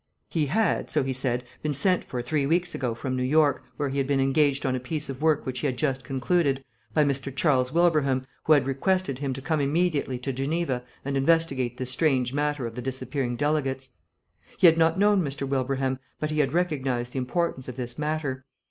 [0.29, 3.89] He had, so he said, been sent for three weeks ago from New York, where
[3.89, 7.03] he had been engaged on a piece of work which he had just concluded, by
[7.03, 7.31] Mr.
[7.35, 12.33] Charles Wilbraham, who had requested him to come immediately to Geneva and investigate this strange
[12.33, 13.89] matter of the disappearing delegates.
[14.57, 15.47] He had not known Mr.
[15.47, 18.43] Wilbraham, but he had recognised the importance of this matter.